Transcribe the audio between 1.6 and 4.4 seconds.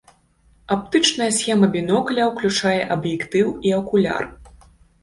бінокля ўключае аб'ектыў і акуляр.